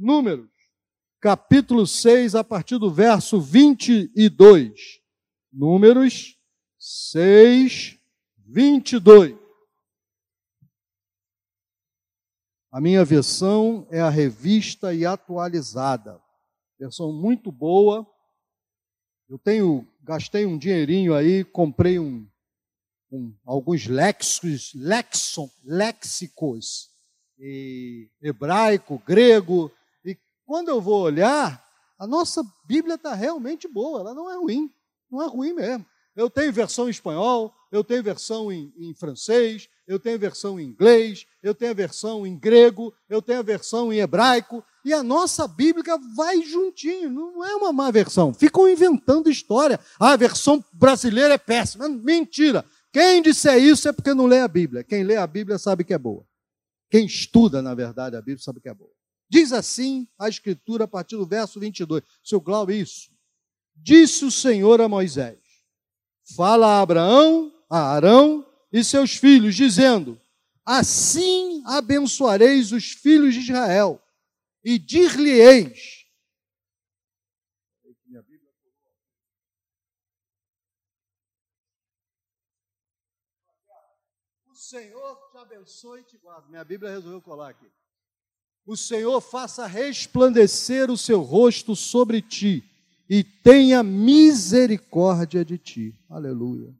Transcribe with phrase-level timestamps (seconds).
[0.00, 0.48] Números,
[1.20, 4.72] capítulo 6, a partir do verso 22.
[5.52, 6.38] Números
[6.78, 7.98] 6,
[8.38, 9.36] 22.
[12.72, 16.18] A minha versão é a revista e atualizada.
[16.78, 18.10] Versão muito boa.
[19.28, 22.26] Eu tenho, gastei um dinheirinho aí, comprei um,
[23.12, 26.88] um alguns léxicos, lexon, léxicos,
[27.38, 29.70] e hebraico, grego.
[30.50, 31.64] Quando eu vou olhar,
[31.96, 34.68] a nossa Bíblia está realmente boa, ela não é ruim,
[35.08, 35.86] não é ruim mesmo.
[36.16, 40.64] Eu tenho versão em espanhol, eu tenho versão em, em, francês, eu tenho versão em
[40.64, 45.04] inglês, eu tenho a versão em grego, eu tenho a versão em hebraico, e a
[45.04, 48.34] nossa Bíblia vai juntinho, não é uma má versão.
[48.34, 49.78] Ficam inventando história.
[50.00, 51.88] Ah, a versão brasileira é péssima.
[51.88, 52.64] Mentira.
[52.92, 54.82] Quem disser isso é porque não lê a Bíblia.
[54.82, 56.26] Quem lê a Bíblia sabe que é boa.
[56.90, 58.90] Quem estuda, na verdade, a Bíblia sabe que é boa.
[59.30, 62.02] Diz assim a Escritura a partir do verso 22.
[62.24, 63.12] Seu Glauber, isso.
[63.76, 65.38] Disse o Senhor a Moisés:
[66.36, 70.20] Fala a Abraão, a Arão e seus filhos, dizendo:
[70.66, 74.02] Assim abençoareis os filhos de Israel,
[74.64, 76.00] e dir-lhe-eis:
[84.48, 86.50] O Senhor te abençoe e te guarde.
[86.50, 87.70] Minha Bíblia resolveu colar aqui.
[88.70, 92.62] O Senhor faça resplandecer o seu rosto sobre ti
[93.08, 95.92] e tenha misericórdia de ti.
[96.08, 96.72] Aleluia.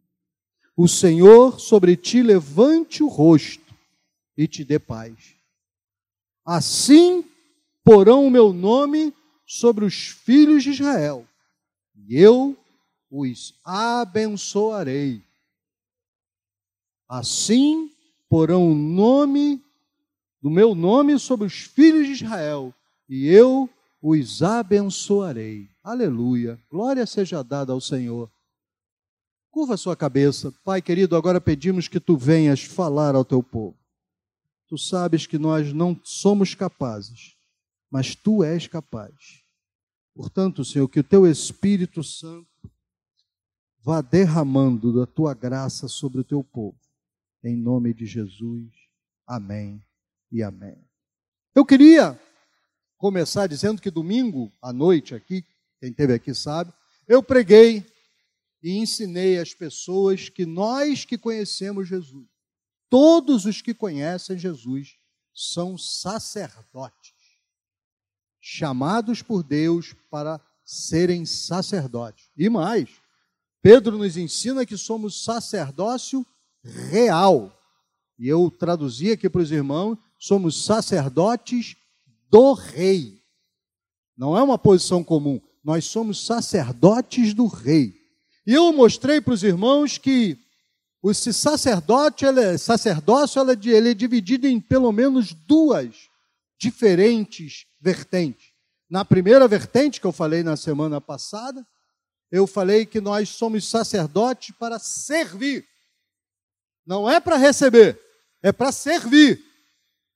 [0.76, 3.74] O Senhor sobre ti levante o rosto
[4.36, 5.34] e te dê paz.
[6.44, 7.24] Assim
[7.82, 9.12] porão o meu nome
[9.44, 11.26] sobre os filhos de Israel,
[11.96, 12.56] e eu
[13.10, 15.20] os abençoarei.
[17.08, 17.90] Assim
[18.28, 19.60] porão o nome
[20.40, 22.74] do meu nome sobre os filhos de Israel,
[23.08, 23.68] e eu
[24.00, 25.68] os abençoarei.
[25.84, 26.58] Aleluia.
[26.70, 28.30] Glória seja dada ao Senhor.
[29.50, 30.52] Curva a sua cabeça.
[30.64, 33.76] Pai querido, agora pedimos que tu venhas falar ao teu povo.
[34.68, 37.36] Tu sabes que nós não somos capazes,
[37.90, 39.42] mas tu és capaz.
[40.14, 42.46] Portanto, Senhor, que o teu Espírito Santo
[43.82, 46.78] vá derramando da tua graça sobre o teu povo.
[47.42, 48.70] Em nome de Jesus.
[49.26, 49.82] Amém
[50.30, 50.76] e amém.
[51.54, 52.20] Eu queria
[52.96, 55.44] começar dizendo que domingo à noite aqui,
[55.78, 56.72] quem esteve aqui sabe,
[57.08, 57.84] eu preguei
[58.62, 62.28] e ensinei às pessoas que nós que conhecemos Jesus,
[62.88, 64.96] todos os que conhecem Jesus,
[65.34, 67.14] são sacerdotes,
[68.40, 72.30] chamados por Deus para serem sacerdotes.
[72.36, 72.90] E mais,
[73.62, 76.26] Pedro nos ensina que somos sacerdócio
[76.62, 77.56] real.
[78.18, 81.74] E eu traduzi aqui para os irmãos: somos sacerdotes
[82.28, 83.20] do rei.
[84.16, 85.40] Não é uma posição comum.
[85.64, 87.94] Nós somos sacerdotes do rei.
[88.46, 90.38] E eu mostrei para os irmãos que
[91.06, 96.10] esse sacerdote, ele é, sacerdócio, é, ele é dividido em pelo menos duas
[96.58, 98.52] diferentes vertentes.
[98.90, 101.66] Na primeira vertente, que eu falei na semana passada,
[102.30, 105.66] eu falei que nós somos sacerdotes para servir.
[106.84, 107.98] Não é para receber,
[108.42, 109.49] é para servir.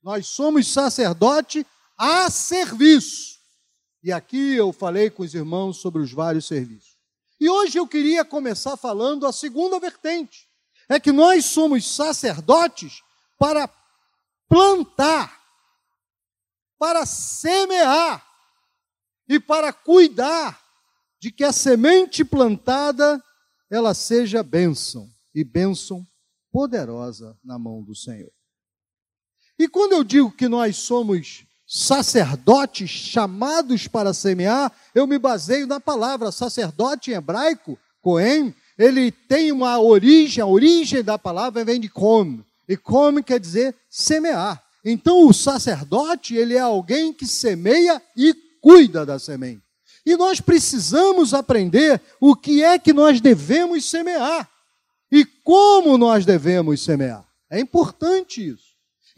[0.05, 1.65] Nós somos sacerdote
[1.97, 3.39] a serviço.
[4.03, 6.95] E aqui eu falei com os irmãos sobre os vários serviços.
[7.39, 10.47] E hoje eu queria começar falando a segunda vertente.
[10.87, 13.01] É que nós somos sacerdotes
[13.39, 13.67] para
[14.47, 15.41] plantar,
[16.77, 18.23] para semear
[19.27, 20.63] e para cuidar
[21.19, 23.19] de que a semente plantada
[23.71, 26.05] ela seja bênção e bênção
[26.51, 28.34] poderosa na mão do Senhor.
[29.57, 35.79] E quando eu digo que nós somos sacerdotes chamados para semear, eu me baseio na
[35.79, 41.89] palavra sacerdote em hebraico, Cohen, ele tem uma origem, a origem da palavra vem de
[41.89, 44.61] com, e com quer dizer semear.
[44.83, 49.63] Então o sacerdote, ele é alguém que semeia e cuida da semente.
[50.05, 54.47] E nós precisamos aprender o que é que nós devemos semear
[55.11, 57.25] e como nós devemos semear.
[57.49, 58.64] É importante isso.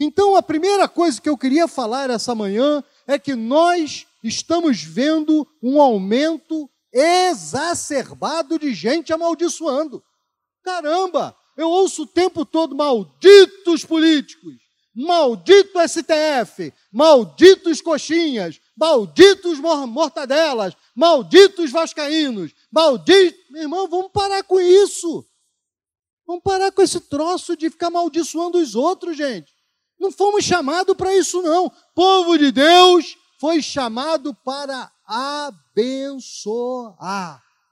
[0.00, 5.46] Então, a primeira coisa que eu queria falar essa manhã é que nós estamos vendo
[5.62, 10.02] um aumento exacerbado de gente amaldiçoando.
[10.62, 14.54] Caramba, eu ouço o tempo todo malditos políticos,
[14.94, 23.40] maldito STF, malditos coxinhas, malditos mortadelas, malditos vascaínos, malditos.
[23.50, 25.26] Meu irmão, vamos parar com isso.
[26.24, 29.57] Vamos parar com esse troço de ficar amaldiçoando os outros, gente.
[29.98, 31.72] Não fomos chamados para isso, não.
[31.94, 36.62] Povo de Deus, foi chamado para abençoar,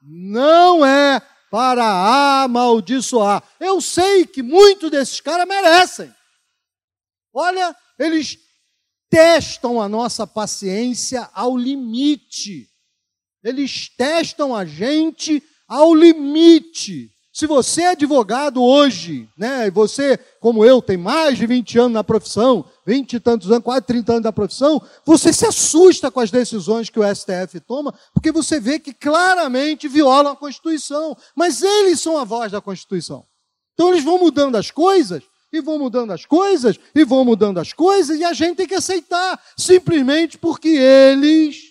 [0.01, 3.43] não é para amaldiçoar.
[3.59, 6.13] Eu sei que muitos desses caras merecem.
[7.33, 8.37] Olha, eles
[9.09, 12.69] testam a nossa paciência ao limite.
[13.43, 17.11] Eles testam a gente ao limite.
[17.37, 21.91] Se você é advogado hoje, né, e você, como eu, tem mais de 20 anos
[21.91, 26.19] na profissão, 20 e tantos anos, quase 30 anos na profissão, você se assusta com
[26.19, 31.15] as decisões que o STF toma, porque você vê que claramente violam a Constituição.
[31.35, 33.23] Mas eles são a voz da Constituição.
[33.75, 35.21] Então eles vão mudando as coisas,
[35.53, 38.73] e vão mudando as coisas, e vão mudando as coisas, e a gente tem que
[38.73, 41.65] aceitar, simplesmente porque eles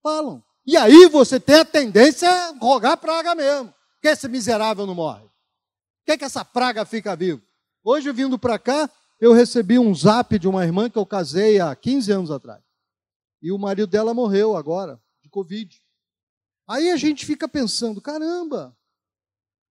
[0.00, 0.40] falam.
[0.64, 3.74] E aí você tem a tendência a rogar praga mesmo
[4.04, 5.22] que esse miserável não morre?
[5.22, 7.42] Por que, que essa praga fica viva?
[7.82, 11.74] Hoje, vindo para cá, eu recebi um zap de uma irmã que eu casei há
[11.74, 12.62] 15 anos atrás.
[13.40, 15.74] E o marido dela morreu agora, de Covid.
[16.68, 18.76] Aí a gente fica pensando: caramba,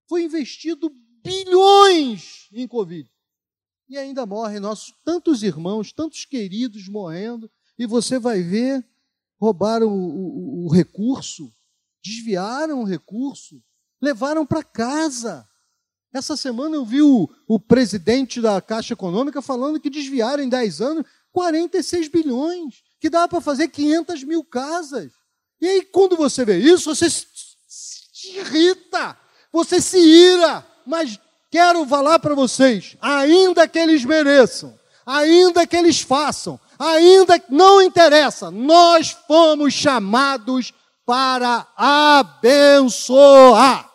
[0.08, 0.90] foi investido
[1.22, 3.10] bilhões em Covid.
[3.86, 8.82] E ainda morrem nossos tantos irmãos, tantos queridos morrendo, e você vai ver,
[9.38, 11.52] roubaram o, o, o recurso,
[12.02, 13.62] desviaram o recurso,
[14.02, 15.46] levaram para casa.
[16.12, 20.80] Essa semana eu vi o, o, presidente da Caixa Econômica falando que desviaram em 10
[20.80, 25.10] anos 46 bilhões, que dá para fazer 500 mil casas.
[25.60, 27.26] E aí, quando você vê isso, você se,
[28.36, 29.16] irrita,
[29.50, 31.18] você se ira, mas
[31.50, 37.80] quero falar para vocês, ainda que eles mereçam, ainda que eles façam, ainda que não
[37.80, 40.74] interessa, nós fomos chamados
[41.06, 43.91] para abençoar.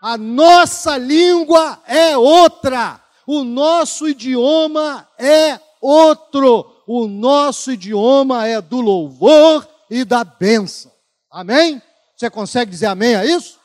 [0.00, 3.02] A nossa língua é outra.
[3.26, 6.82] O nosso idioma é outro.
[6.86, 10.92] O nosso idioma é do louvor e da bênção.
[11.30, 11.82] Amém?
[12.16, 13.58] Você consegue dizer amém a isso?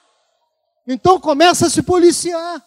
[0.88, 2.62] Então começa a se policiar.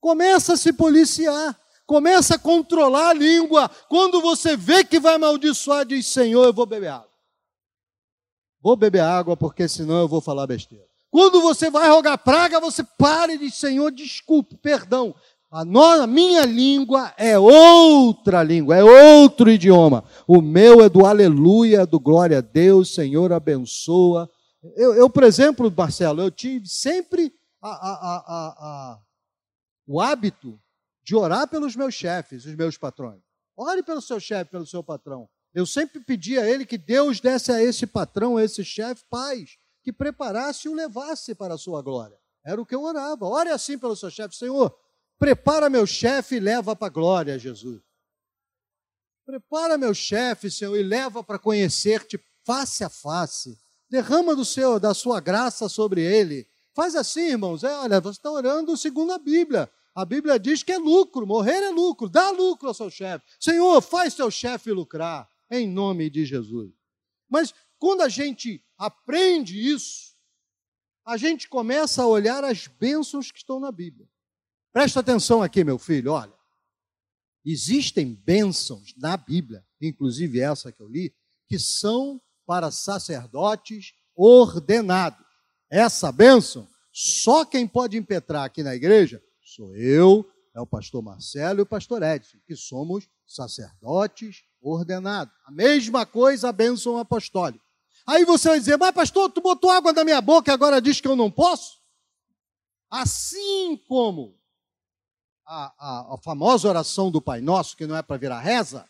[0.00, 1.58] Começa a se policiar.
[1.86, 3.68] Começa a controlar a língua.
[3.88, 7.10] Quando você vê que vai amaldiçoar, diz: Senhor, eu vou beber água.
[8.60, 10.91] Vou beber água porque senão eu vou falar besteira.
[11.12, 15.14] Quando você vai rogar praga, você para e diz: Senhor, desculpe, perdão.
[15.50, 20.02] A, a minha língua é outra língua, é outro idioma.
[20.26, 24.26] O meu é do aleluia, do glória a Deus, Senhor abençoa.
[24.74, 27.30] Eu, eu por exemplo, Marcelo, eu tive sempre
[27.60, 28.98] a, a,
[29.86, 30.58] o hábito
[31.04, 33.20] de orar pelos meus chefes, os meus patrões.
[33.54, 35.28] Ore pelo seu chefe, pelo seu patrão.
[35.52, 39.58] Eu sempre pedi a ele que Deus desse a esse patrão, a esse chefe, paz
[39.82, 42.16] que preparasse e o levasse para a sua glória.
[42.44, 43.26] Era o que eu orava.
[43.26, 44.76] Ore assim pelo seu chefe, Senhor,
[45.18, 47.82] prepara meu chefe e leva para a glória, Jesus.
[49.24, 53.58] Prepara meu chefe, Senhor, e leva para conhecer-te face a face.
[53.88, 56.46] Derrama do seu, da sua graça sobre ele.
[56.74, 57.62] Faz assim, irmãos.
[57.62, 59.70] É, olha, você está orando segundo a Bíblia.
[59.94, 63.24] A Bíblia diz que é lucro, morrer é lucro, dá lucro ao seu chefe.
[63.38, 66.72] Senhor, faz seu chefe lucrar, em nome de Jesus.
[67.28, 70.12] Mas quando a gente aprende isso,
[71.06, 74.08] a gente começa a olhar as bênçãos que estão na Bíblia.
[74.72, 76.32] Presta atenção aqui, meu filho, olha.
[77.44, 81.14] Existem bênçãos na Bíblia, inclusive essa que eu li,
[81.48, 85.24] que são para sacerdotes ordenados.
[85.70, 91.60] Essa bênção, só quem pode impetrar aqui na igreja sou eu, é o pastor Marcelo
[91.60, 95.34] e o pastor Edson, que somos sacerdotes ordenados.
[95.44, 97.61] A mesma coisa a bênção apostólica.
[98.06, 101.00] Aí você vai dizer, mas pastor, tu botou água na minha boca e agora diz
[101.00, 101.80] que eu não posso?
[102.90, 104.38] Assim como
[105.46, 108.88] a, a, a famosa oração do Pai Nosso, que não é para virar reza,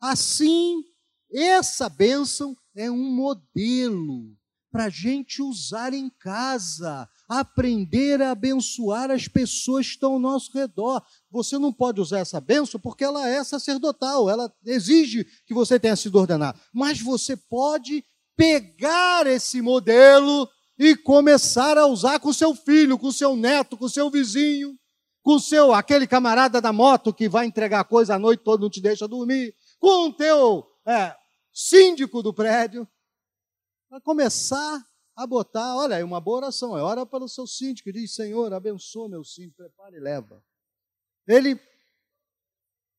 [0.00, 0.84] assim,
[1.32, 4.36] essa bênção é um modelo
[4.70, 10.52] para a gente usar em casa, aprender a abençoar as pessoas que estão ao nosso
[10.52, 11.02] redor.
[11.30, 15.96] Você não pode usar essa bênção porque ela é sacerdotal, ela exige que você tenha
[15.96, 16.60] sido ordenado.
[16.74, 18.04] Mas você pode
[18.36, 24.10] pegar esse modelo e começar a usar com seu filho, com seu neto, com seu
[24.10, 24.78] vizinho,
[25.22, 28.80] com seu aquele camarada da moto que vai entregar coisa à noite toda não te
[28.80, 31.16] deixa dormir, com o teu é,
[31.52, 32.86] síndico do prédio,
[33.88, 34.84] para começar
[35.16, 38.52] a botar, olha, é uma boa oração, é ora para o seu síndico, diz, Senhor,
[38.52, 40.44] abençoa meu síndico, prepara e leva.
[41.26, 41.58] Ele,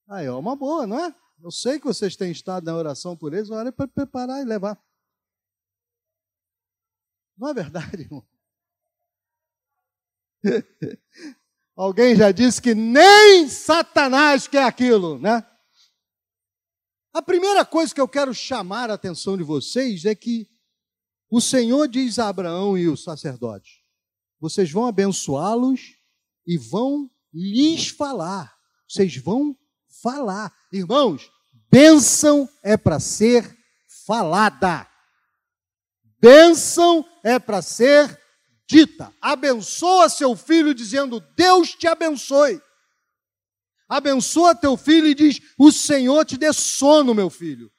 [0.10, 1.16] aí, é uma boa, não é?
[1.42, 4.82] Eu sei que vocês têm estado na oração por eles, olha para preparar e levar.
[7.38, 8.26] Não é verdade, irmão?
[11.76, 15.46] Alguém já disse que nem Satanás quer aquilo, né?
[17.14, 20.50] A primeira coisa que eu quero chamar a atenção de vocês é que
[21.30, 23.82] o Senhor diz a Abraão e os sacerdotes:
[24.40, 25.96] vocês vão abençoá-los
[26.46, 28.56] e vão lhes falar.
[28.88, 29.58] Vocês vão
[30.02, 30.56] falar.
[30.72, 31.30] Irmãos,
[31.70, 33.58] bênção é para ser
[34.06, 34.88] falada.
[36.20, 38.20] Bênção é para ser
[38.68, 39.14] dita.
[39.22, 42.62] Abençoa seu filho dizendo: Deus te abençoe.
[43.88, 47.72] Abençoa teu filho e diz: O Senhor te dê sono, meu filho.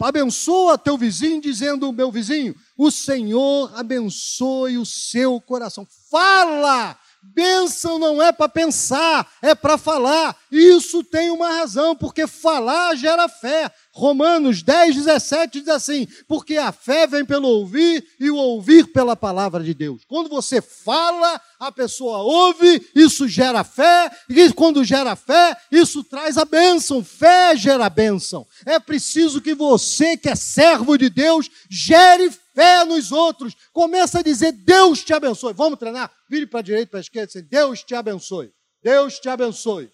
[0.00, 5.86] Abençoa teu vizinho dizendo: Meu vizinho, o Senhor abençoe o seu coração.
[6.10, 10.36] Fala Bênção não é para pensar, é para falar.
[10.50, 13.70] Isso tem uma razão, porque falar gera fé.
[13.98, 19.16] Romanos 10, 17 diz assim: porque a fé vem pelo ouvir e o ouvir pela
[19.16, 20.04] palavra de Deus.
[20.06, 26.38] Quando você fala, a pessoa ouve, isso gera fé, e quando gera fé, isso traz
[26.38, 27.02] a bênção.
[27.02, 28.46] Fé gera bênção.
[28.64, 33.56] É preciso que você, que é servo de Deus, gere fé nos outros.
[33.72, 35.52] Começa a dizer: Deus te abençoe.
[35.54, 36.08] Vamos treinar?
[36.30, 38.52] Vire para a direita, para a esquerda, assim, Deus te abençoe.
[38.80, 39.90] Deus te abençoe.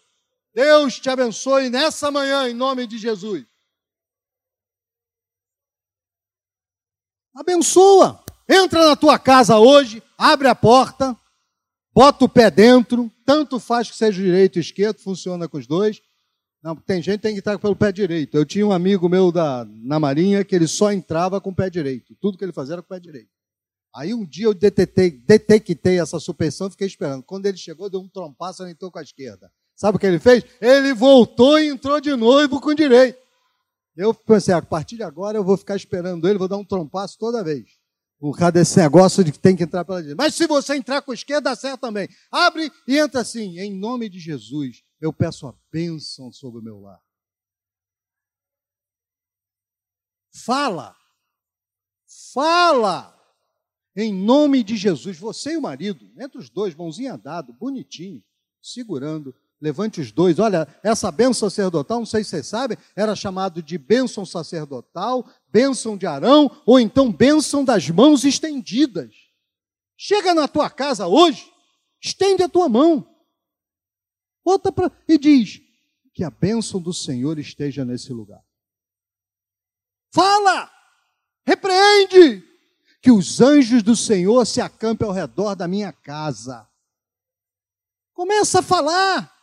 [0.54, 3.53] Deus te abençoe nessa manhã, em nome de Jesus.
[7.35, 8.23] Abençoa.
[8.49, 11.17] Entra na tua casa hoje, abre a porta,
[11.93, 16.00] bota o pé dentro, tanto faz que seja direito ou esquerdo, funciona com os dois.
[16.62, 18.37] Não, tem gente que tem que estar pelo pé direito.
[18.37, 21.69] Eu tinha um amigo meu da, na Marinha que ele só entrava com o pé
[21.69, 22.14] direito.
[22.21, 23.29] Tudo que ele fazia era com o pé direito.
[23.95, 27.23] Aí um dia eu detetei, detectei essa suspensão e fiquei esperando.
[27.23, 29.50] Quando ele chegou, deu um trompaço e entrou com a esquerda.
[29.76, 30.45] Sabe o que ele fez?
[30.61, 33.19] Ele voltou e entrou de novo com o direito.
[33.96, 37.16] Eu pensei, a partir de agora eu vou ficar esperando ele, vou dar um trompaço
[37.18, 37.78] toda vez.
[38.18, 40.22] Por causa desse negócio de que tem que entrar pela direita.
[40.22, 42.08] Mas se você entrar com a esquerda, dá certo também.
[42.30, 44.82] Abre e entra assim, em nome de Jesus.
[45.00, 47.00] Eu peço a bênção sobre o meu lar.
[50.32, 50.96] Fala.
[52.32, 53.14] Fala.
[53.96, 58.24] Em nome de Jesus, você e o marido, entre os dois, mãozinha dado, bonitinho,
[58.60, 59.32] segurando,
[59.64, 60.38] levante os dois.
[60.38, 65.97] Olha, essa bênção sacerdotal, não sei se vocês sabem, era chamado de bênção sacerdotal, bênção
[65.97, 69.14] de Arão, ou então bênção das mãos estendidas.
[69.97, 71.50] Chega na tua casa hoje,
[72.00, 73.09] estende a tua mão.
[74.44, 75.61] Bota para e diz
[76.12, 78.44] que a bênção do Senhor esteja nesse lugar.
[80.12, 80.71] Fala!
[81.47, 82.54] Repreende!
[83.04, 86.66] que os anjos do Senhor se acampem ao redor da minha casa.
[88.14, 89.34] Começa a falar.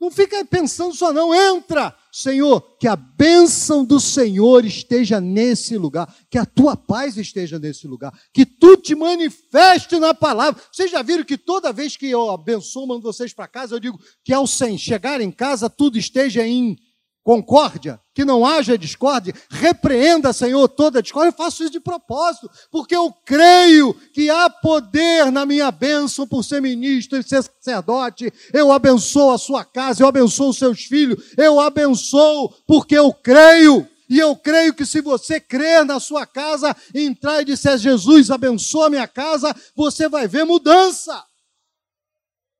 [0.00, 1.94] Não fica pensando só não, entra.
[2.10, 7.86] Senhor, que a bênção do Senhor esteja nesse lugar, que a tua paz esteja nesse
[7.86, 10.60] lugar, que tu te manifeste na palavra.
[10.72, 14.00] Vocês já viram que toda vez que eu abençoo, mando vocês para casa, eu digo
[14.24, 16.78] que ao chegar em casa tudo esteja em
[17.22, 21.30] concórdia, que não haja discórdia, repreenda, Senhor, toda discórdia.
[21.30, 26.42] Eu faço isso de propósito, porque eu creio que há poder na minha bênção por
[26.42, 28.32] ser ministro e ser sacerdote.
[28.52, 33.86] Eu abençoo a sua casa, eu abençoo os seus filhos, eu abençoo porque eu creio.
[34.08, 38.90] E eu creio que se você crer na sua casa, entrar e disser, Jesus, abençoa
[38.90, 41.24] minha casa, você vai ver mudança.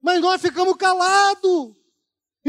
[0.00, 1.79] Mas nós ficamos calados.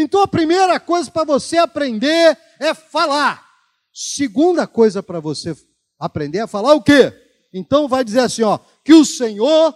[0.01, 3.47] Então a primeira coisa para você aprender é falar.
[3.93, 5.55] Segunda coisa para você
[5.99, 7.13] aprender é falar o quê?
[7.53, 9.75] Então vai dizer assim, ó, que o Senhor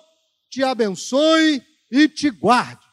[0.50, 2.86] te abençoe e te guarde.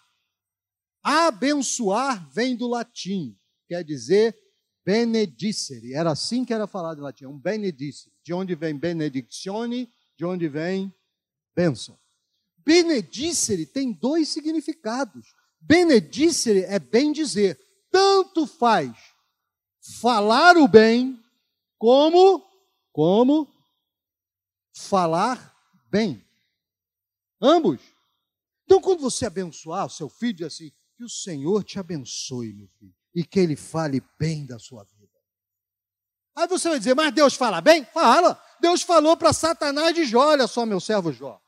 [1.03, 3.37] Abençoar vem do latim,
[3.69, 4.37] quer dizer
[4.85, 5.95] benedicere.
[5.95, 8.15] Era assim que era falado em latim, um benedicere.
[8.23, 10.93] De onde vem benedictione, de onde vem
[11.55, 11.99] bênção.
[12.65, 15.35] Benedicere tem dois significados.
[15.63, 17.59] Benedicere é bem dizer.
[17.91, 18.93] Tanto faz
[20.01, 21.23] falar o bem
[21.79, 22.45] como
[22.93, 23.49] como
[24.75, 25.55] falar
[25.91, 26.25] bem.
[27.41, 27.81] Ambos.
[28.65, 32.69] Então, quando você abençoar o seu filho, diz assim: que o Senhor te abençoe, meu
[32.79, 35.03] filho, e que ele fale bem da sua vida.
[36.35, 37.85] Aí você vai dizer, mas Deus fala bem?
[37.85, 38.43] Fala.
[38.61, 41.41] Deus falou para Satanás de Jó: olha só, meu servo Jó,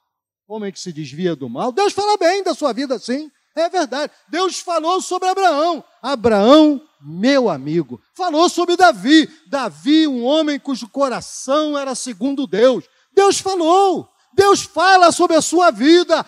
[0.46, 1.72] homem que se desvia do mal.
[1.72, 3.30] Deus fala bem da sua vida, sim.
[3.54, 4.12] É verdade.
[4.28, 5.84] Deus falou sobre Abraão.
[6.02, 8.00] Abraão, meu amigo.
[8.14, 9.28] Falou sobre Davi.
[9.46, 12.84] Davi, um homem cujo coração era segundo Deus.
[13.12, 14.08] Deus falou.
[14.32, 16.26] Deus fala sobre a sua vida.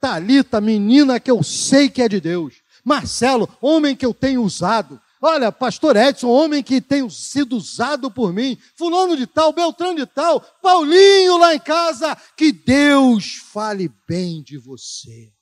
[0.00, 2.56] Talita, menina que eu sei que é de Deus.
[2.84, 5.00] Marcelo, homem que eu tenho usado.
[5.20, 10.06] Olha, pastor Edson, homem que tem sido usado por mim, fulano de tal, Beltrano de
[10.06, 15.32] tal, Paulinho lá em casa, que Deus fale bem de você.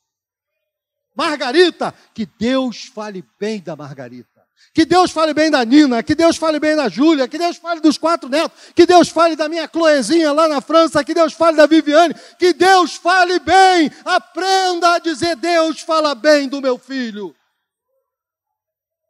[1.16, 4.37] Margarita, que Deus fale bem da Margarita.
[4.75, 7.80] Que Deus fale bem da Nina, que Deus fale bem da Júlia, que Deus fale
[7.80, 11.56] dos quatro netos, que Deus fale da minha Cloezinha lá na França, que Deus fale
[11.56, 13.90] da Viviane, que Deus fale bem.
[14.04, 17.35] Aprenda a dizer: Deus fala bem do meu filho.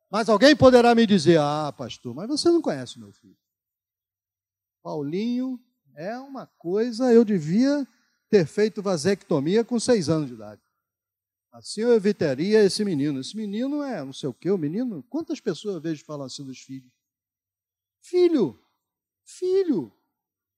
[0.08, 3.36] Mas alguém poderá me dizer: Ah, pastor, mas você não conhece meu filho.
[4.82, 5.58] Paulinho
[5.96, 7.84] é uma coisa, eu devia
[8.30, 10.60] ter feito vasectomia com seis anos de idade.
[11.56, 13.18] Assim eu evitaria esse menino.
[13.18, 15.02] Esse menino é não sei o quê, o menino.
[15.08, 16.92] Quantas pessoas eu vejo falar assim dos filhos?
[18.02, 18.60] Filho,
[19.24, 19.90] filho,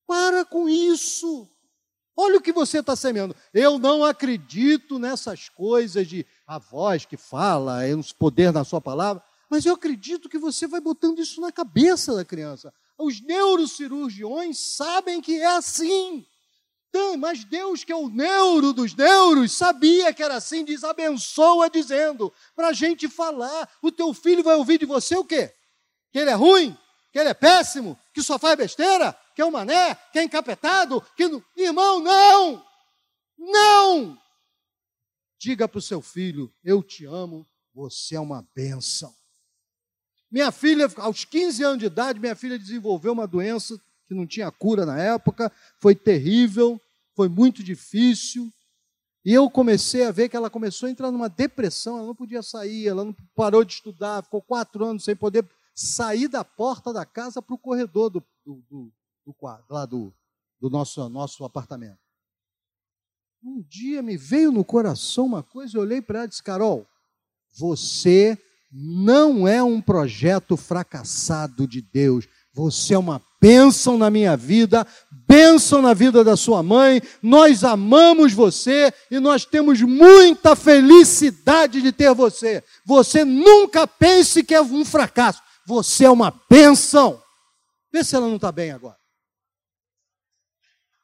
[0.05, 1.49] para com isso.
[2.17, 3.35] Olha o que você está semeando.
[3.55, 8.81] Eu não acredito nessas coisas de a voz que fala, é um poder na sua
[8.81, 12.75] palavra, mas eu acredito que você vai botando isso na cabeça da criança.
[12.99, 16.26] Os neurocirurgiões sabem que é assim.
[17.18, 22.33] Mas Deus, que é o neuro dos neuros, sabia que era assim, diz, abençoa dizendo,
[22.54, 23.68] para a gente falar.
[23.83, 25.54] O teu filho vai ouvir de você o quê?
[26.11, 26.76] Que ele é ruim?
[27.12, 27.99] Que ele é péssimo?
[28.14, 29.16] Que só faz besteira?
[29.35, 29.95] Que é um mané?
[30.12, 31.04] Que é encapetado?
[31.16, 31.45] Que não...
[31.57, 32.64] Irmão, não!
[33.37, 34.18] Não!
[35.38, 39.14] Diga para o seu filho, eu te amo, você é uma bênção.
[40.30, 44.50] Minha filha, aos 15 anos de idade, minha filha desenvolveu uma doença que não tinha
[44.50, 46.81] cura na época, foi terrível,
[47.15, 48.50] foi muito difícil.
[49.25, 52.43] E eu comecei a ver que ela começou a entrar numa depressão, ela não podia
[52.43, 57.05] sair, ela não parou de estudar, ficou quatro anos sem poder sair da porta da
[57.05, 58.93] casa para o corredor do, do, do,
[59.27, 60.12] do quadro, lá do,
[60.59, 61.99] do nosso, nosso apartamento.
[63.45, 66.87] Um dia me veio no coração uma coisa, eu olhei para ela e disse, Carol,
[67.57, 68.37] você
[68.73, 75.83] não é um projeto fracassado de Deus, você é uma bênção na minha vida, bênção
[75.83, 77.02] na vida da sua mãe.
[77.23, 82.62] Nós amamos você e nós temos muita felicidade de ter você.
[82.85, 85.42] Você nunca pense que é um fracasso.
[85.66, 87.23] Você é uma bênção.
[87.92, 88.97] Vê se ela não está bem agora.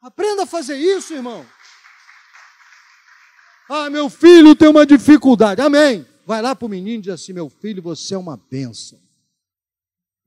[0.01, 1.45] Aprenda a fazer isso, irmão.
[3.69, 5.61] Ah, meu filho tem uma dificuldade.
[5.61, 6.05] Amém.
[6.25, 9.04] Vai lá para o menino e diz assim: meu filho, você é uma bênção.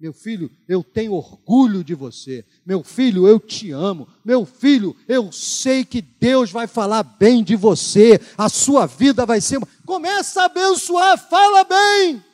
[0.01, 2.45] Meu filho, eu tenho orgulho de você.
[2.65, 4.07] Meu filho, eu te amo.
[4.25, 8.21] Meu filho, eu sei que Deus vai falar bem de você.
[8.37, 9.59] A sua vida vai ser.
[9.85, 12.25] Começa a abençoar, fala bem.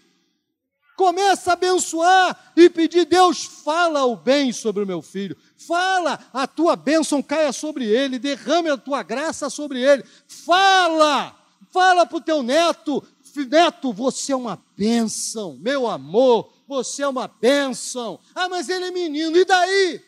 [0.95, 5.37] Começa a abençoar e pedir, Deus, fala o bem sobre o meu filho.
[5.57, 10.05] Fala, a tua bênção caia sobre ele, derrame a tua graça sobre ele.
[10.29, 11.35] Fala,
[11.73, 13.03] fala para o teu neto,
[13.43, 18.19] neto, você é uma bênção, meu amor, você é uma bênção.
[18.35, 20.03] Ah, mas ele é menino, e daí?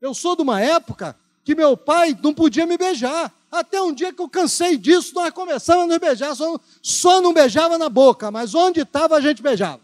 [0.00, 3.34] Eu sou de uma época que meu pai não podia me beijar.
[3.50, 7.32] Até um dia que eu cansei disso, nós começamos a nos beijar, só, só não
[7.32, 9.80] beijava na boca, mas onde estava a gente beijava.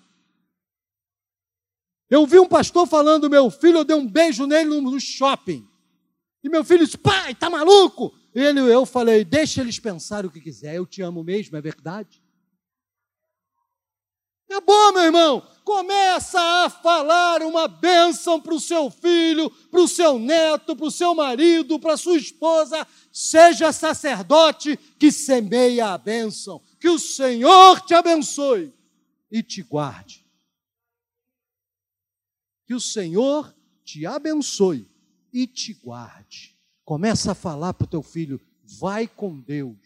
[2.10, 5.66] Eu vi um pastor falando, meu filho, eu dei um beijo nele no, shopping.
[6.42, 8.14] E meu filho disse, pai, tá maluco?
[8.34, 11.60] E ele, eu falei, deixa eles pensarem o que quiser, eu te amo mesmo, é
[11.60, 12.22] verdade?
[14.48, 15.46] É bom, meu irmão.
[15.64, 20.90] Começa a falar uma bênção para o seu filho, para o seu neto, para o
[20.90, 22.86] seu marido, para a sua esposa.
[23.10, 26.60] Seja sacerdote que semeia a bênção.
[26.78, 28.72] Que o Senhor te abençoe
[29.30, 30.26] e te guarde.
[32.66, 34.88] Que o Senhor te abençoe
[35.32, 36.54] e te guarde.
[36.84, 39.76] Começa a falar para o teu filho, vai com Deus.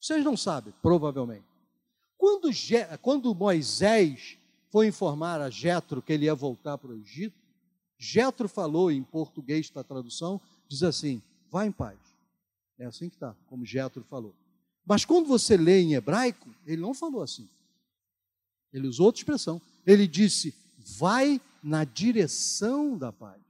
[0.00, 1.49] Vocês não sabem, provavelmente.
[2.20, 2.50] Quando,
[3.00, 4.36] quando Moisés
[4.68, 7.40] foi informar a Jetro que ele ia voltar para o Egito,
[7.98, 11.98] Jetro falou em português da tradução, diz assim: "Vá em paz".
[12.78, 14.34] É assim que está, como Jetro falou.
[14.84, 17.48] Mas quando você lê em hebraico, ele não falou assim.
[18.70, 19.58] Ele usou outra expressão.
[19.86, 20.54] Ele disse:
[20.98, 23.40] "Vai na direção da paz.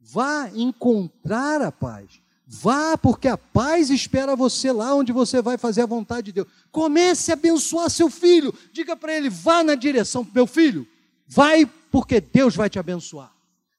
[0.00, 2.18] Vá encontrar a paz.
[2.50, 6.48] Vá, porque a paz espera você lá onde você vai fazer a vontade de Deus.
[6.72, 8.54] Comece a abençoar seu filho.
[8.72, 10.88] Diga para ele: vá na direção, meu filho.
[11.26, 13.30] Vai, porque Deus vai te abençoar.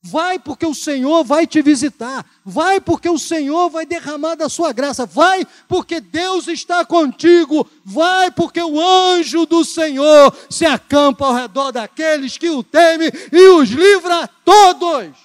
[0.03, 2.23] Vai, porque o Senhor vai te visitar.
[2.45, 5.03] Vai, porque o Senhor vai derramar da sua graça.
[5.03, 7.67] Vai, porque Deus está contigo.
[7.84, 13.47] Vai, porque o anjo do Senhor se acampa ao redor daqueles que o temem e
[13.49, 15.17] os livra todos.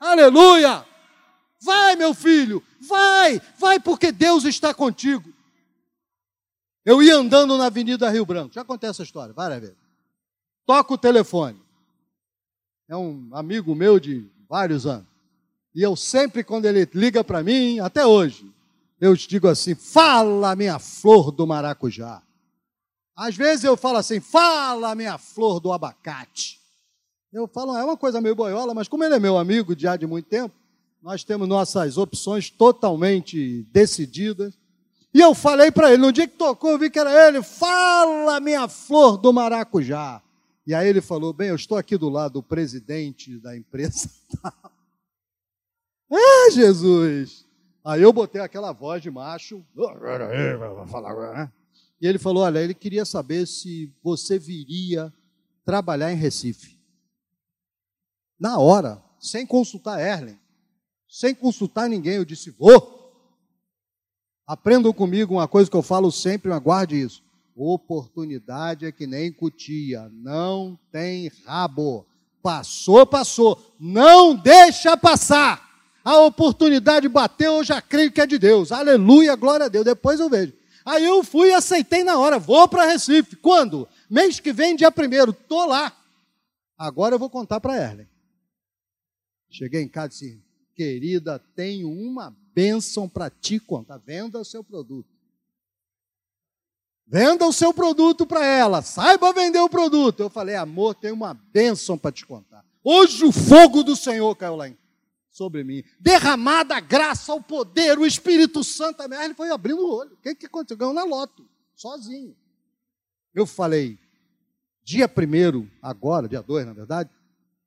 [0.00, 0.84] Aleluia!
[1.60, 5.32] Vai, meu filho, vai, vai, porque Deus está contigo.
[6.84, 9.76] Eu ia andando na Avenida Rio Branco, já contei essa história várias vezes.
[10.66, 11.60] Toca o telefone.
[12.88, 15.06] É um amigo meu de vários anos.
[15.74, 18.50] E eu sempre, quando ele liga para mim, até hoje,
[19.00, 22.22] eu digo assim: fala, minha flor do maracujá.
[23.16, 26.60] Às vezes eu falo assim, fala minha flor do abacate.
[27.32, 30.06] Eu falo, é uma coisa meio boiola, mas como ele é meu amigo já de
[30.06, 30.54] muito tempo,
[31.04, 34.58] nós temos nossas opções totalmente decididas.
[35.12, 38.40] E eu falei para ele, no dia que tocou, eu vi que era ele, fala
[38.40, 40.22] minha flor do maracujá.
[40.66, 44.08] E aí ele falou, bem, eu estou aqui do lado do presidente da empresa.
[46.10, 47.44] ah, Jesus!
[47.84, 49.62] Aí eu botei aquela voz de macho.
[52.00, 55.12] E ele falou, olha, ele queria saber se você viria
[55.66, 56.78] trabalhar em Recife.
[58.40, 60.42] Na hora, sem consultar Erlen
[61.14, 62.14] sem consultar ninguém.
[62.14, 62.92] Eu disse: vou.
[64.44, 67.22] Aprendam comigo uma coisa que eu falo sempre, aguarde isso.
[67.56, 72.04] Oportunidade é que nem cutia, não tem rabo.
[72.42, 73.74] Passou, passou.
[73.78, 75.62] Não deixa passar.
[76.04, 78.72] A oportunidade bateu, eu já creio que é de Deus.
[78.72, 79.84] Aleluia, glória a Deus.
[79.84, 80.52] Depois eu vejo.
[80.84, 82.38] Aí eu fui e aceitei na hora.
[82.38, 83.36] Vou para Recife.
[83.36, 83.88] Quando?
[84.10, 85.30] Mês que vem, dia primeiro.
[85.30, 85.96] Estou lá.
[86.76, 88.08] Agora eu vou contar para Erlen.
[89.48, 90.44] Cheguei em casa e disse,
[90.74, 93.98] querida, tenho uma bênção para te contar.
[93.98, 95.14] Venda o seu produto.
[97.06, 98.82] Venda o seu produto para ela.
[98.82, 100.20] Saiba vender o produto.
[100.20, 102.64] Eu falei, amor, tenho uma bênção para te contar.
[102.82, 104.76] Hoje o fogo do Senhor caiu lá em,
[105.30, 105.82] sobre mim.
[106.00, 109.02] Derramada a graça, o poder, o Espírito Santo.
[109.02, 110.12] Ele foi abrindo o olho.
[110.14, 110.76] O que, que aconteceu?
[110.76, 112.36] Ganhou na loto, sozinho.
[113.34, 113.98] Eu falei,
[114.82, 117.10] dia primeiro, agora, dia 2, na verdade,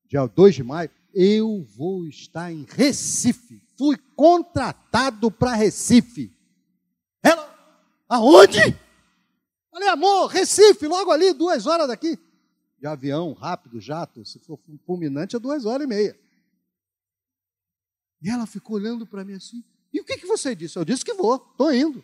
[0.07, 3.59] dia 2 de maio, eu vou estar em Recife.
[3.75, 6.31] Fui contratado para Recife.
[7.23, 7.75] Ela,
[8.07, 8.59] aonde?
[9.71, 12.19] Falei, amor, Recife, logo ali, duas horas daqui.
[12.79, 16.19] De avião, rápido, jato, se for fulminante, é duas horas e meia.
[18.21, 20.77] E ela ficou olhando para mim assim, e o que, que você disse?
[20.77, 22.03] Eu disse que vou, estou indo.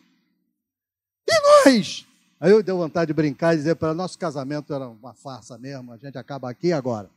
[1.28, 2.08] E nós?
[2.40, 5.94] Aí eu dei vontade de brincar e dizer para nosso casamento era uma farsa mesmo,
[5.94, 7.12] a gente acaba aqui agora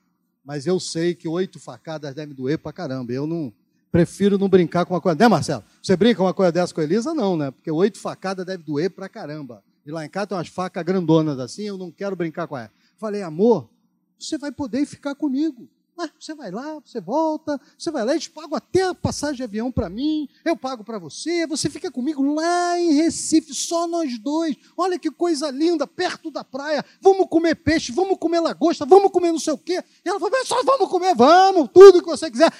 [0.46, 3.12] mas eu sei que oito facadas devem doer pra caramba.
[3.12, 3.52] Eu não
[3.90, 5.18] prefiro não brincar com uma coisa.
[5.18, 5.64] Né, Marcelo?
[5.82, 7.12] Você brinca uma coisa dessa com a Elisa?
[7.12, 7.50] Não, né?
[7.50, 9.64] Porque oito facadas deve doer pra caramba.
[9.84, 12.70] E lá em casa tem umas facas grandonas assim, eu não quero brincar com ela.
[12.96, 13.68] Falei, amor,
[14.16, 15.68] você vai poder ficar comigo.
[15.98, 19.42] Ah, você vai lá, você volta, você vai lá, eles pagam até a passagem de
[19.42, 24.18] avião para mim, eu pago para você, você fica comigo lá em Recife, só nós
[24.18, 24.56] dois.
[24.76, 26.84] Olha que coisa linda, perto da praia.
[27.00, 29.82] Vamos comer peixe, vamos comer lagosta, vamos comer não sei o quê.
[30.04, 32.52] E ela falou, só vamos comer, vamos, tudo que você quiser.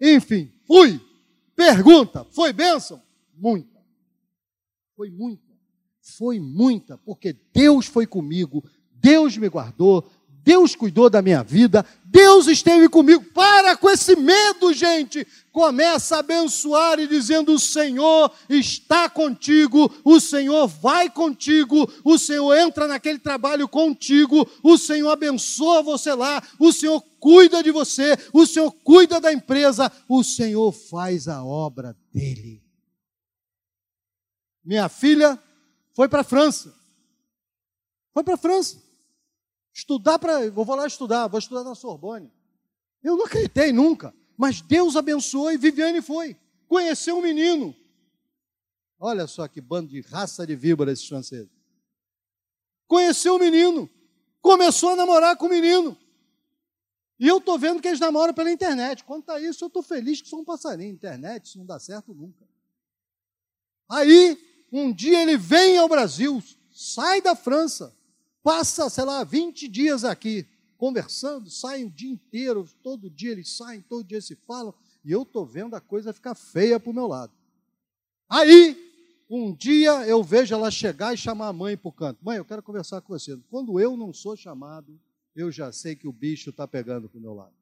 [0.00, 1.00] Enfim, fui.
[1.54, 3.00] Pergunta, foi bênção?
[3.36, 3.80] Muita.
[4.96, 5.50] Foi muita.
[6.00, 10.04] Foi muita, porque Deus foi comigo, Deus me guardou,
[10.50, 13.22] Deus cuidou da minha vida, Deus esteve comigo.
[13.32, 15.24] Para com esse medo, gente.
[15.52, 22.52] Começa a abençoar e dizendo: O Senhor está contigo, o Senhor vai contigo, o Senhor
[22.56, 28.44] entra naquele trabalho contigo, o Senhor abençoa você lá, o Senhor cuida de você, o
[28.44, 32.60] Senhor cuida da empresa, o Senhor faz a obra dele.
[34.64, 35.40] Minha filha
[35.94, 36.74] foi para a França.
[38.12, 38.89] Foi para a França.
[39.72, 40.50] Estudar para.
[40.50, 42.30] Vou lá estudar, vou estudar na Sorbonne.
[43.02, 44.14] Eu não acreditei nunca.
[44.36, 46.36] Mas Deus abençoou e Viviane foi.
[46.66, 47.74] Conheceu um menino.
[48.98, 51.50] Olha só que bando de raça de víbora esses franceses.
[52.86, 53.88] Conheceu o um menino.
[54.40, 55.96] Começou a namorar com o menino.
[57.18, 59.04] E eu estou vendo que eles namoram pela internet.
[59.04, 60.90] Quanto a isso, eu estou feliz que sou um passarinho.
[60.90, 62.48] Internet, isso não dá certo nunca.
[63.90, 64.38] Aí,
[64.72, 67.94] um dia ele vem ao Brasil, sai da França,
[68.42, 73.82] passa, sei lá, 20 dias aqui, conversando, saem o dia inteiro, todo dia eles saem,
[73.82, 74.74] todo dia se falam,
[75.04, 77.32] e eu estou vendo a coisa ficar feia para o meu lado.
[78.28, 78.90] Aí,
[79.28, 82.18] um dia eu vejo ela chegar e chamar a mãe para o canto.
[82.24, 83.36] Mãe, eu quero conversar com você.
[83.50, 84.98] Quando eu não sou chamado,
[85.34, 87.54] eu já sei que o bicho está pegando para o meu lado.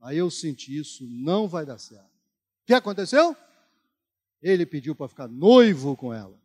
[0.00, 2.06] Aí eu senti isso, não vai dar certo.
[2.06, 3.36] O que aconteceu?
[4.40, 6.41] Ele pediu para ficar noivo com ela.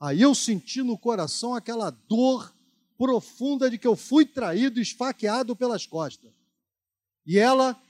[0.00, 2.52] Aí eu senti no coração aquela dor
[2.96, 6.32] profunda de que eu fui traído, esfaqueado pelas costas.
[7.26, 7.80] E ela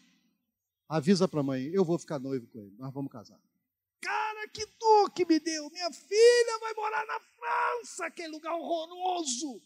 [0.89, 3.39] avisa para a mãe: Eu vou ficar noivo com ele, nós vamos casar.
[4.01, 5.69] Cara, que dor que me deu!
[5.71, 9.61] Minha filha vai morar na França, aquele lugar horroroso.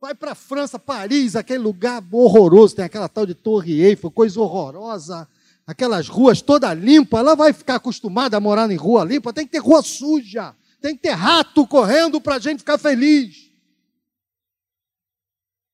[0.00, 2.76] Vai para a França, Paris, aquele lugar horroroso.
[2.76, 5.28] Tem aquela tal de Torre Eiffel, coisa horrorosa.
[5.66, 7.18] Aquelas ruas toda limpa.
[7.18, 9.32] Ela vai ficar acostumada a morar em rua limpa.
[9.32, 10.54] Tem que ter rua suja.
[10.80, 13.50] Tem que ter rato correndo para a gente ficar feliz.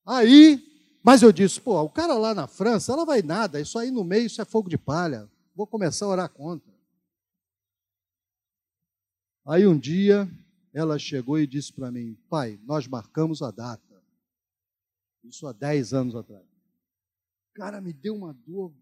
[0.06, 0.62] Aí,
[1.02, 4.04] mas eu disse, pô, o cara lá na França, ela vai nada, isso aí no
[4.04, 5.30] meio, isso é fogo de palha.
[5.54, 6.72] Vou começar a orar contra.
[9.46, 10.28] Aí um dia,
[10.72, 13.82] ela chegou e disse para mim: Pai, nós marcamos a data.
[15.22, 16.44] Isso há 10 anos atrás.
[17.54, 18.72] Cara, me deu uma dor.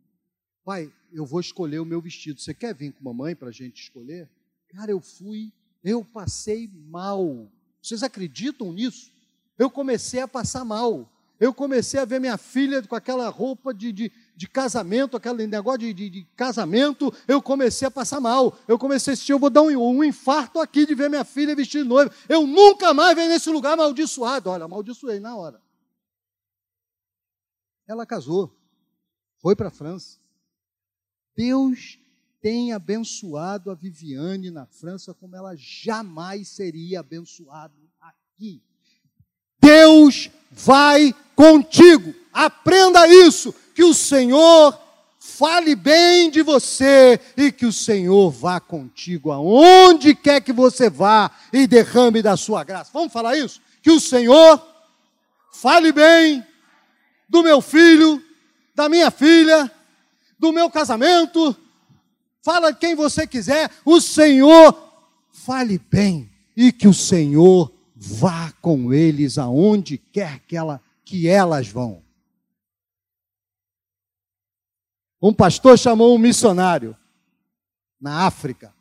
[0.64, 2.40] Pai, eu vou escolher o meu vestido.
[2.40, 4.30] Você quer vir com mamãe para a gente escolher?
[4.68, 7.50] Cara, eu fui, eu passei mal.
[7.82, 9.10] Vocês acreditam nisso?
[9.58, 11.08] Eu comecei a passar mal.
[11.40, 15.80] Eu comecei a ver minha filha com aquela roupa de, de, de casamento, aquele negócio
[15.80, 17.12] de, de, de, casamento.
[17.26, 18.56] Eu comecei a passar mal.
[18.68, 21.56] Eu comecei a assistir, eu vou dar um, um infarto aqui de ver minha filha
[21.56, 22.14] vestida de noiva.
[22.28, 24.50] Eu nunca mais venho nesse lugar amaldiçoado.
[24.50, 25.60] Olha, amaldiçoei na hora.
[27.88, 28.56] Ela casou,
[29.38, 30.20] foi para a França.
[31.36, 31.98] Deus
[32.42, 38.60] tem abençoado a Viviane na França como ela jamais seria abençoada aqui.
[39.60, 42.12] Deus vai contigo.
[42.32, 44.76] Aprenda isso, que o Senhor
[45.20, 51.30] fale bem de você e que o Senhor vá contigo aonde quer que você vá
[51.52, 52.90] e derrame da sua graça.
[52.92, 53.60] Vamos falar isso?
[53.80, 54.60] Que o Senhor
[55.52, 56.44] fale bem
[57.28, 58.20] do meu filho,
[58.74, 59.70] da minha filha,
[60.40, 61.56] do meu casamento,
[62.42, 64.76] fala quem você quiser, o Senhor
[65.30, 71.68] fale bem e que o Senhor vá com eles aonde quer que, ela, que elas
[71.68, 72.02] vão.
[75.20, 76.96] Um pastor chamou um missionário
[78.00, 78.74] na África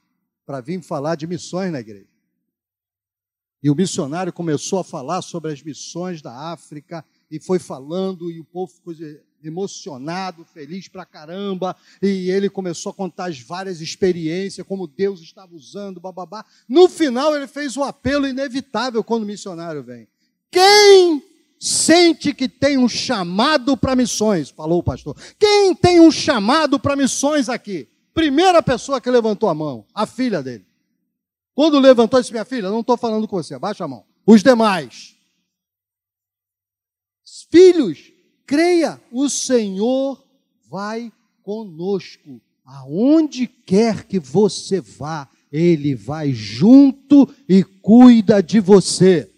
[0.46, 2.10] para vir falar de missões na igreja.
[3.62, 8.40] E o missionário começou a falar sobre as missões da África e foi falando, e
[8.40, 8.94] o povo ficou
[9.44, 15.56] emocionado, feliz pra caramba, e ele começou a contar as várias experiências, como Deus estava
[15.56, 16.46] usando, bababá.
[16.68, 20.08] No final, ele fez o apelo inevitável quando o missionário vem.
[20.50, 21.24] Quem
[21.60, 24.50] sente que tem um chamado para missões?
[24.50, 25.16] Falou o pastor.
[25.40, 27.88] Quem tem um chamado para missões aqui?
[28.14, 30.66] Primeira pessoa que levantou a mão, a filha dele.
[31.54, 34.06] Quando levantou, disse: Minha filha, não estou falando com você, abaixa a mão.
[34.26, 35.16] Os demais.
[37.50, 38.12] Filhos,
[38.52, 40.22] creia, o Senhor
[40.70, 41.10] vai
[41.42, 42.42] conosco.
[42.66, 49.32] Aonde quer que você vá, Ele vai junto e cuida de você.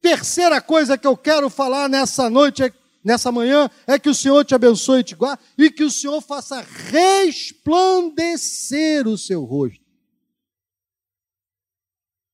[0.00, 2.74] Terceira coisa que eu quero falar nessa noite,
[3.04, 6.20] nessa manhã, é que o Senhor te abençoe e te guarde e que o Senhor
[6.20, 9.80] faça resplandecer o seu rosto.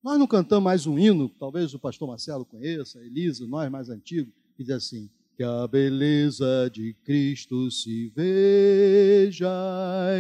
[0.03, 4.33] Nós não cantamos mais um hino, talvez o pastor Marcelo conheça, Elisa, nós mais antigos,
[4.57, 9.49] que diz assim: que a beleza de Cristo se veja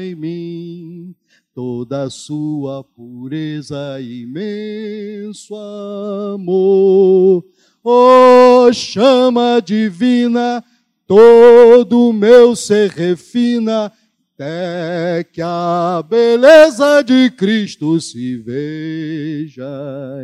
[0.01, 1.13] em mim,
[1.53, 7.45] toda a sua pureza imenso amor.
[7.83, 10.63] Oh, chama divina,
[11.05, 13.91] todo o meu ser refina,
[14.37, 19.67] até que a beleza de Cristo se veja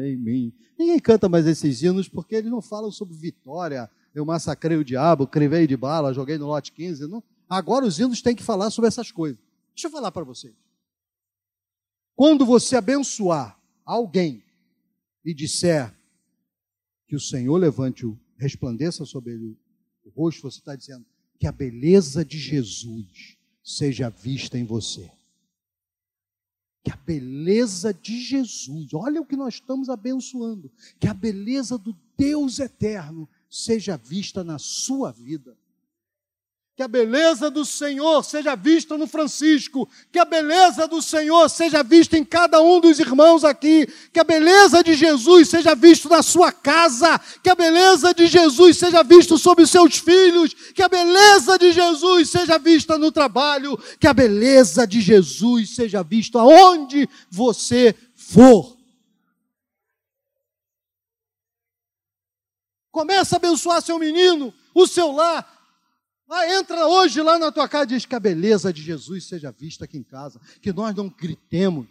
[0.04, 0.52] em mim.
[0.78, 5.27] Ninguém canta mais esses hinos porque eles não falam sobre vitória, eu massacrei o diabo,
[5.27, 7.09] crivei de bala, joguei no lote 15.
[7.09, 7.22] Não.
[7.48, 9.38] Agora os hinos têm que falar sobre essas coisas.
[9.74, 10.55] Deixa eu falar para vocês.
[12.14, 14.42] Quando você abençoar alguém
[15.24, 15.92] e disser
[17.09, 19.59] que o Senhor levante o resplandeça sobre ele
[20.05, 21.05] o rosto, você está dizendo
[21.38, 25.11] que a beleza de Jesus seja vista em você.
[26.83, 31.96] Que a beleza de Jesus, olha o que nós estamos abençoando, que a beleza do
[32.16, 35.57] Deus eterno seja vista na sua vida.
[36.77, 41.85] Que a beleza do Senhor seja vista no Francisco, que a beleza do Senhor seja
[41.85, 46.21] vista em cada um dos irmãos aqui, que a beleza de Jesus seja vista na
[46.21, 50.88] sua casa, que a beleza de Jesus seja vista sobre os seus filhos, que a
[50.88, 57.09] beleza de Jesus seja vista no trabalho, que a beleza de Jesus seja vista aonde
[57.31, 58.73] você for.
[62.94, 65.44] Começa a abençoar seu menino, o seu lar.
[66.30, 69.50] Ah, entra hoje lá na tua casa e diz que a beleza de Jesus seja
[69.50, 70.40] vista aqui em casa.
[70.62, 71.88] Que nós não gritemos.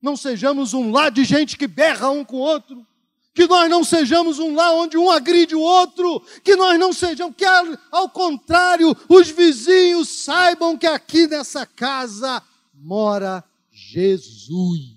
[0.00, 2.86] Não sejamos um lar de gente que berra um com o outro.
[3.34, 6.22] Que nós não sejamos um lar onde um agride o outro.
[6.44, 7.46] Que nós não sejamos, que
[7.90, 12.42] ao contrário, os vizinhos saibam que aqui nessa casa
[12.74, 14.95] mora Jesus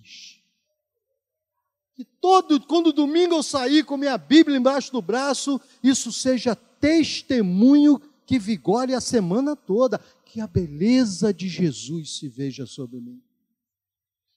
[2.21, 8.37] todo, quando domingo eu sair com minha Bíblia embaixo do braço, isso seja testemunho que
[8.37, 13.21] vigore a semana toda, que a beleza de Jesus se veja sobre mim.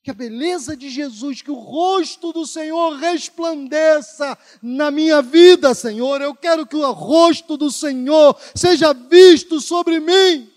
[0.02, 6.20] Que a beleza de Jesus, que o rosto do Senhor resplandeça na minha vida, Senhor.
[6.20, 10.51] Eu quero que o rosto do Senhor seja visto sobre mim.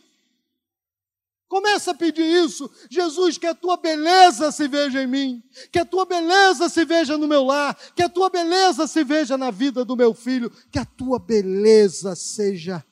[1.47, 2.69] Começa a pedir isso.
[2.89, 7.17] Jesus, que a tua beleza se veja em mim, que a tua beleza se veja
[7.17, 10.79] no meu lar, que a tua beleza se veja na vida do meu filho, que
[10.79, 12.84] a tua beleza seja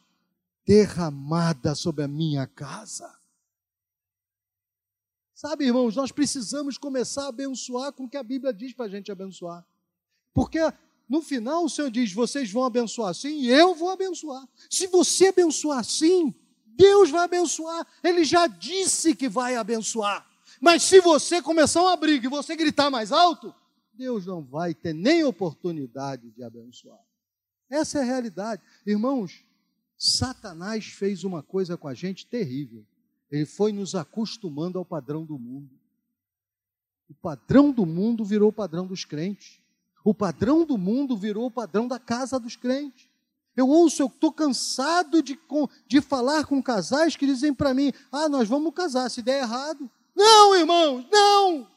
[0.65, 3.11] derramada sobre a minha casa.
[5.33, 8.89] Sabe, irmãos, nós precisamos começar a abençoar com o que a Bíblia diz para a
[8.89, 9.65] gente abençoar.
[10.33, 10.59] Porque
[11.09, 14.47] no final o Senhor diz: vocês vão abençoar assim e eu vou abençoar.
[14.69, 16.33] Se você abençoar assim,
[16.75, 17.85] Deus vai abençoar.
[18.03, 20.25] Ele já disse que vai abençoar.
[20.59, 23.53] Mas se você começar uma briga e você gritar mais alto,
[23.93, 26.99] Deus não vai ter nem oportunidade de abençoar.
[27.69, 28.61] Essa é a realidade.
[28.85, 29.43] Irmãos,
[29.97, 32.85] Satanás fez uma coisa com a gente terrível.
[33.31, 35.71] Ele foi nos acostumando ao padrão do mundo.
[37.09, 39.61] O padrão do mundo virou o padrão dos crentes.
[40.03, 43.09] O padrão do mundo virou o padrão da casa dos crentes.
[43.55, 45.39] Eu ouço, eu estou cansado de,
[45.87, 49.89] de falar com casais que dizem para mim: ah, nós vamos casar, se der errado.
[50.15, 51.67] Não, irmãos, não!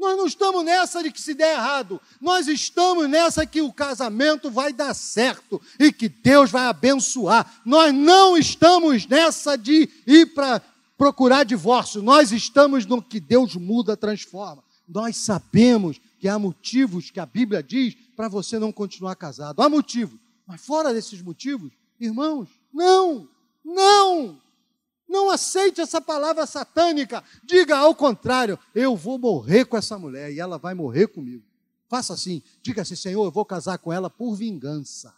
[0.00, 4.50] Nós não estamos nessa de que se der errado, nós estamos nessa que o casamento
[4.50, 7.60] vai dar certo e que Deus vai abençoar.
[7.66, 10.62] Nós não estamos nessa de ir para
[10.96, 14.64] procurar divórcio, nós estamos no que Deus muda, transforma.
[14.88, 19.60] Nós sabemos que há motivos que a Bíblia diz para você não continuar casado.
[19.60, 20.18] Há motivos.
[20.50, 23.28] Mas fora desses motivos, irmãos, não,
[23.64, 24.42] não,
[25.08, 27.22] não aceite essa palavra satânica.
[27.44, 31.44] Diga ao contrário, eu vou morrer com essa mulher e ela vai morrer comigo.
[31.88, 35.14] Faça assim, diga assim, Senhor, eu vou casar com ela por vingança.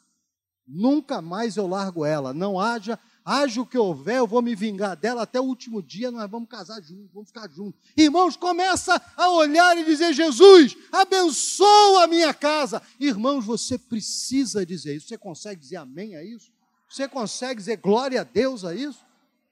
[0.68, 2.34] Nunca mais eu largo ela.
[2.34, 6.10] Não haja haja o que houver, eu vou me vingar dela até o último dia,
[6.10, 7.80] nós vamos casar juntos, vamos ficar juntos.
[7.96, 12.82] Irmãos, começa a olhar e dizer: Jesus, abençoa a minha casa.
[12.98, 15.08] Irmãos, você precisa dizer isso.
[15.08, 16.52] Você consegue dizer amém a isso?
[16.88, 19.04] Você consegue dizer glória a Deus a isso?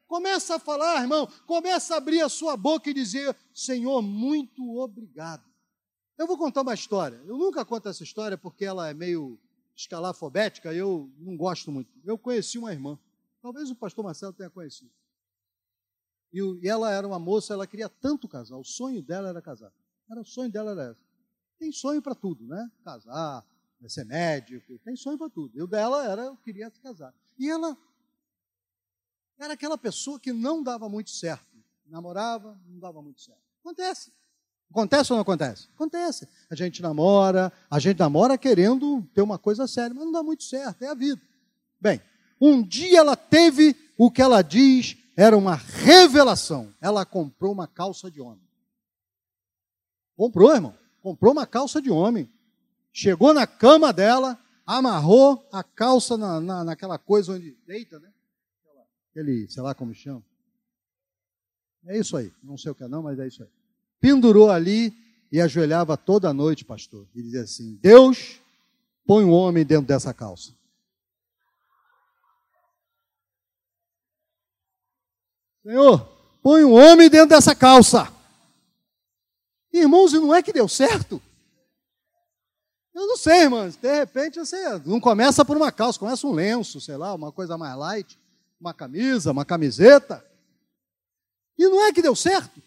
[0.07, 5.45] Começa a falar, irmão, começa a abrir a sua boca e dizer: Senhor, muito obrigado.
[6.19, 7.19] Eu vou contar uma história.
[7.27, 9.39] Eu nunca conto essa história porque ela é meio
[9.75, 11.91] escalafobética, eu não gosto muito.
[12.05, 12.99] Eu conheci uma irmã.
[13.43, 14.91] Talvez o pastor Marcelo tenha conhecido.
[16.33, 19.73] E, ela era uma moça, ela queria tanto casar, o sonho dela era casar.
[20.11, 21.01] Era, o sonho dela era esse.
[21.59, 22.71] Tem sonho para tudo, né?
[22.85, 23.45] Casar,
[23.89, 25.57] ser médico, tem sonho para tudo.
[25.57, 27.15] E o dela era, eu queria se casar.
[27.39, 27.77] E ela
[29.39, 31.59] era aquela pessoa que não dava muito certo.
[31.87, 33.43] Namorava, não dava muito certo.
[33.61, 34.13] Acontece.
[34.71, 35.69] Acontece ou não acontece?
[35.75, 36.29] Acontece.
[36.49, 40.45] A gente namora, a gente namora querendo ter uma coisa séria, mas não dá muito
[40.45, 41.21] certo, é a vida.
[41.81, 42.01] Bem,
[42.41, 46.73] um dia ela teve o que ela diz era uma revelação.
[46.81, 48.49] Ela comprou uma calça de homem.
[50.17, 50.75] Comprou, irmão.
[51.03, 52.31] Comprou uma calça de homem.
[52.93, 58.11] Chegou na cama dela, amarrou a calça na, na, naquela coisa onde deita, né?
[59.11, 60.23] Aquele, sei lá como chama.
[61.87, 62.33] É isso aí.
[62.43, 63.49] Não sei o que é não, mas é isso aí.
[64.01, 64.95] Pendurou ali
[65.31, 67.07] e ajoelhava toda noite, pastor.
[67.15, 68.41] E dizia assim: Deus,
[69.07, 70.53] põe um homem dentro dessa calça.
[75.63, 76.09] Senhor,
[76.43, 78.11] põe um homem dentro dessa calça.
[79.73, 81.23] Irmãos, e não é que deu certo?
[82.95, 83.77] Eu não sei, irmãos.
[83.77, 87.57] De repente você não começa por uma calça, começa um lenço, sei lá, uma coisa
[87.57, 88.19] mais light,
[88.61, 90.25] uma camisa, uma camiseta.
[91.57, 92.61] E não é que deu certo.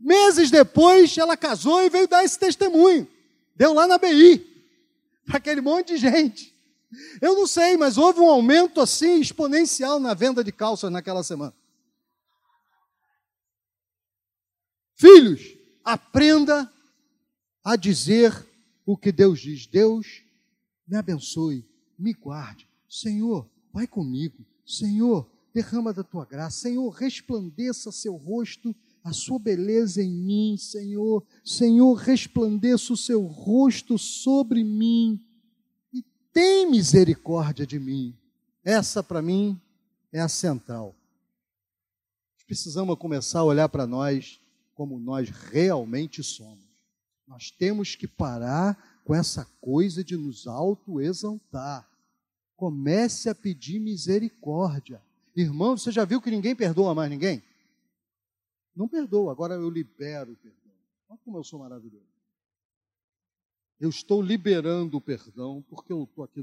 [0.00, 3.06] Meses depois, ela casou e veio dar esse testemunho.
[3.54, 4.38] Deu lá na BI,
[5.26, 6.54] para aquele monte de gente.
[7.20, 11.52] Eu não sei, mas houve um aumento assim exponencial na venda de calças naquela semana.
[14.96, 16.72] Filhos, aprenda
[17.62, 18.32] a dizer
[18.84, 19.66] o que Deus diz.
[19.66, 20.22] Deus,
[20.88, 22.66] me abençoe, me guarde.
[22.88, 24.44] Senhor, vai comigo.
[24.64, 26.60] Senhor, derrama da tua graça.
[26.60, 31.22] Senhor, resplandeça seu rosto, a sua beleza em mim, Senhor.
[31.44, 35.22] Senhor, resplandeça o seu rosto sobre mim
[35.92, 38.16] e tem misericórdia de mim.
[38.64, 39.60] Essa, para mim,
[40.10, 40.96] é a central.
[42.46, 44.40] Precisamos começar a olhar para nós
[44.76, 46.64] como nós realmente somos.
[47.26, 51.90] Nós temos que parar com essa coisa de nos autoexaltar.
[52.54, 55.02] Comece a pedir misericórdia.
[55.34, 57.42] Irmão, você já viu que ninguém perdoa mais ninguém?
[58.74, 60.72] Não perdoa, agora eu libero o perdão.
[61.08, 62.04] Olha como eu sou maravilhoso.
[63.80, 66.42] Eu estou liberando o perdão, porque eu estou aqui,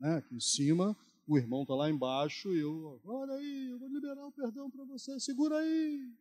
[0.00, 0.96] né, aqui em cima,
[1.26, 4.84] o irmão está lá embaixo, e eu, olha aí, eu vou liberar o perdão para
[4.84, 6.12] você, segura aí.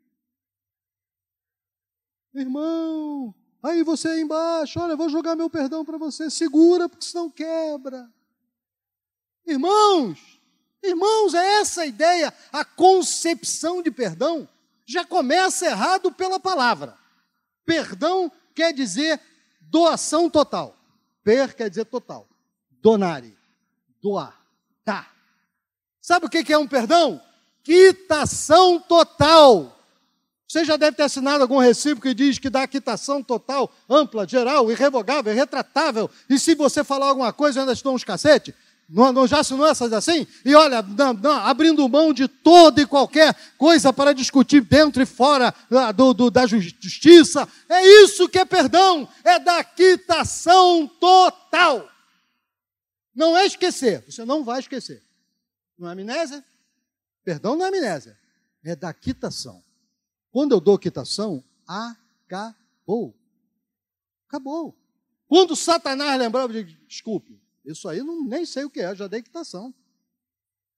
[2.35, 3.33] Irmão,
[3.63, 8.07] aí você aí embaixo, olha, vou jogar meu perdão para você, segura, porque senão quebra.
[9.47, 10.35] Irmãos,
[10.85, 14.47] Irmãos, é essa a ideia, a concepção de perdão
[14.85, 16.95] já começa errado pela palavra.
[17.65, 19.19] Perdão quer dizer
[19.59, 20.77] doação total.
[21.23, 22.27] Per quer dizer total.
[22.69, 23.35] Donare,
[23.99, 24.39] doar,
[24.83, 25.11] tá.
[25.99, 27.19] Sabe o que é um perdão?
[27.63, 29.74] Quitação total.
[30.47, 34.71] Você já deve ter assinado algum recibo que diz que dá quitação total, ampla, geral,
[34.71, 36.09] irrevogável, retratável.
[36.29, 38.53] E se você falar alguma coisa, eu ainda estou uns cacete.
[38.87, 40.27] Não, não já assinou essas assim?
[40.43, 45.05] E olha, não, não, abrindo mão de toda e qualquer coisa para discutir dentro e
[45.07, 47.47] fora ah, do, do, da justiça.
[47.67, 51.89] É isso que é perdão, é da quitação total.
[53.15, 55.01] Não é esquecer, você não vai esquecer.
[55.79, 56.45] Não é amnésia?
[57.23, 58.15] Perdão não é amnésia,
[58.63, 59.64] é da quitação.
[60.35, 63.15] Quando eu dou quitação, acabou.
[64.27, 64.77] Acabou.
[65.29, 69.21] Quando Satanás lembrava, de desculpe, isso aí não, nem sei o que é, já dei
[69.21, 69.73] quitação.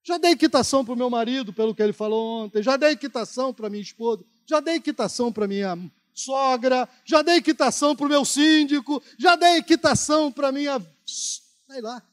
[0.03, 3.51] Já dei quitação para o meu marido, pelo que ele falou ontem, já dei quitação
[3.51, 5.75] para minha esposa, já dei quitação para minha
[6.13, 10.79] sogra, já dei quitação para o meu síndico, já dei quitação para minha.
[11.03, 12.07] Sei lá.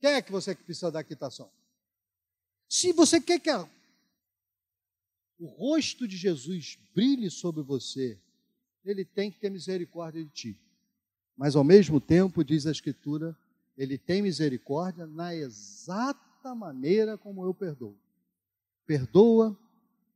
[0.00, 1.48] Quem é que você precisa dar quitação?
[2.68, 3.68] Se você quer que a...
[5.40, 8.18] o rosto de Jesus brilhe sobre você,
[8.84, 10.60] ele tem que ter misericórdia de ti.
[11.34, 13.34] Mas ao mesmo tempo, diz a Escritura,
[13.76, 17.96] ele tem misericórdia na exata maneira como eu perdoo.
[18.86, 19.58] Perdoa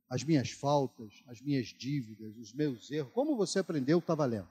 [0.07, 3.11] as minhas faltas, as minhas dívidas, os meus erros.
[3.11, 4.47] Como você aprendeu, está valendo.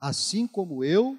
[0.00, 1.18] Assim como eu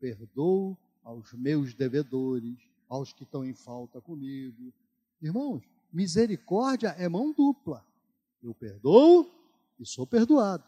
[0.00, 2.58] perdoo aos meus devedores,
[2.88, 4.72] aos que estão em falta comigo.
[5.22, 5.62] Irmãos,
[5.92, 7.86] misericórdia é mão dupla.
[8.42, 9.30] Eu perdoo
[9.78, 10.64] e sou perdoado.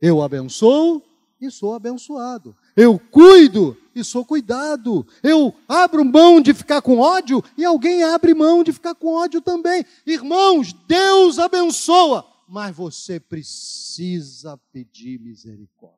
[0.00, 1.02] Eu abençoo
[1.40, 2.56] e sou abençoado.
[2.76, 5.06] Eu cuido e sou cuidado.
[5.22, 9.40] Eu abro mão de ficar com ódio e alguém abre mão de ficar com ódio
[9.40, 9.84] também.
[10.06, 15.97] Irmãos, Deus abençoa, mas você precisa pedir misericórdia.